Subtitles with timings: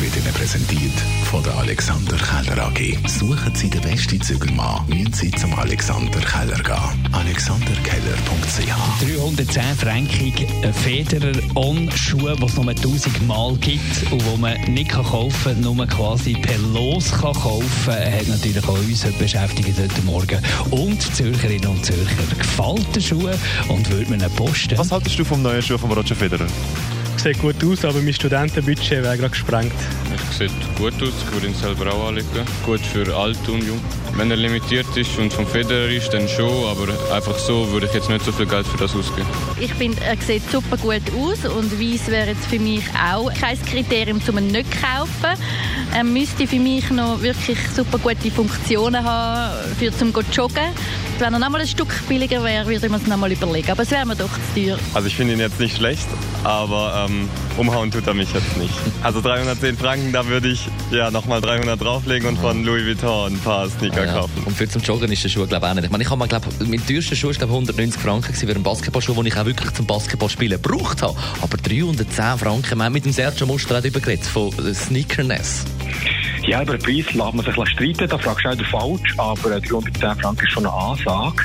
[0.00, 0.92] wird Ihnen präsentiert
[1.30, 2.98] von der Alexander Keller AG.
[3.08, 7.08] Suchen Sie den besten Zügelmann, müssen Sie zum Alexander Keller gehen.
[7.12, 14.90] alexanderkeller.ch 310 Franken Federer On-Schuhe, die es nur 1000 Mal gibt und die man nicht
[14.90, 19.78] kaufen kann, nur quasi per Los kann kaufen kann, hat natürlich auch uns heute beschäftigt
[19.78, 20.42] heute Morgen.
[20.70, 23.30] Und Zürcherinnen und Zürcher gefällt der Schuh
[23.68, 24.76] und würde man ihn posten.
[24.76, 26.46] Was haltest du vom neuen Schuh von Roger Federer?
[27.26, 29.72] Sieht gut aus, aber mein Studentenbudget wäre gerade gesprengt.
[30.30, 32.28] Es sieht gut aus, ich würde ihn selber auch anlegen.
[32.64, 33.80] Gut für alt und jung.
[34.14, 37.94] Wenn er limitiert ist und vom Federer ist, dann schon, aber einfach so würde ich
[37.94, 39.26] jetzt nicht so viel Geld für das ausgeben.
[39.58, 43.60] Ich finde, er sieht super gut aus und weiß wäre jetzt für mich auch kein
[43.60, 45.42] Kriterium, um ihn nicht zu kaufen.
[45.96, 50.70] Er müsste für mich noch wirklich super gute Funktionen haben, für zum go joggen.
[51.18, 53.70] Wenn er noch mal ein Stück billiger wäre, würde ich mir es noch mal überlegen.
[53.70, 54.78] Aber es wäre mir doch zu teuer.
[54.92, 56.06] Also ich finde ihn jetzt nicht schlecht,
[56.44, 58.74] aber ähm, umhauen tut er mich jetzt nicht.
[59.02, 63.38] Also 310 Franken, da würde ich ja nochmal 300 drauflegen und von Louis Vuitton ein
[63.38, 64.12] paar Sneaker ja.
[64.12, 64.42] kaufen.
[64.44, 65.84] Und für zum Joggen ist der Schuh glaube ich auch nicht.
[65.86, 68.62] Ich meine, ich habe mal, glaube mein teuerster Schuh ist glaube 190 Franken für einen
[68.62, 71.16] Basketballschuh, den ich auch wirklich zum Basketballspielen gebraucht habe.
[71.40, 75.64] Aber 310 Franken, wir haben mit dem Sergio Muster darüber geredet, von Sneakerness.
[76.46, 80.20] Ja, über den Preis lässt man sich streiten, da fragst du auch falsch, aber 310
[80.20, 81.42] Franken ist schon eine Ansage.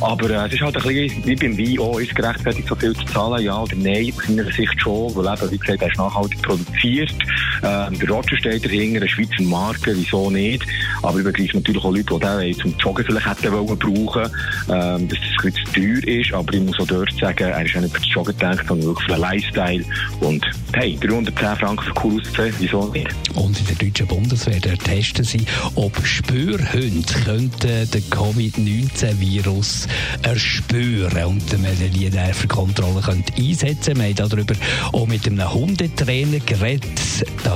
[0.00, 2.94] Aber äh, es ist halt ein bisschen wie beim Wein auch, ist gerechtfertigt, so viel
[2.94, 4.12] zu zahlen, ja oder nein?
[4.16, 7.14] Aus meiner Sicht schon, weil eben, wie gesagt, er ist nachhaltig produziert.
[7.62, 10.64] Ähm, der Roger steht dahinter, eine Schweizer Marke, wieso nicht?
[11.02, 14.30] Aber ich begreife natürlich auch Leute, die den zum Joggen vielleicht hätten wollen brauchen,
[14.68, 16.32] ähm, dass das ein bisschen zu teuer ist.
[16.32, 18.88] Aber ich muss auch dort sagen, er ist auch nicht für das Joggen gedacht, sondern
[18.88, 19.84] wirklich für den Lifestyle.
[20.20, 23.14] Und hey, 310 Franken für cool auszusehen, wieso nicht?
[23.34, 29.85] Und in der deutschen Bundeswehr testen sie, ob Spürhunde könnten den Covid-19-Virus
[30.22, 34.54] erspüren und man die Nervenkontrolle könnte einsetzen Wir haben darüber
[34.92, 36.84] auch mit einem Hundetrainer geredet,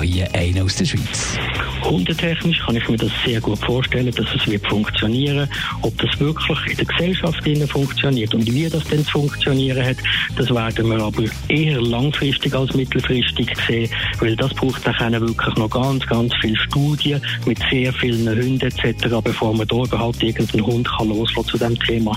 [0.02, 1.38] hier einer aus der Schweiz.
[1.82, 5.48] Hundetechnisch kann ich mir das sehr gut vorstellen, dass es wird funktionieren.
[5.82, 9.96] Ob das wirklich in der Gesellschaft funktioniert und wie das denn zu funktionieren hat,
[10.36, 13.90] das werden wir aber eher langfristig als mittelfristig sehen,
[14.20, 19.16] weil das braucht dann wirklich noch ganz, ganz viele Studien mit sehr vielen Hunden etc.,
[19.22, 22.16] bevor man da überhaupt irgendeinen Hund kann loslassen zu diesem Thema.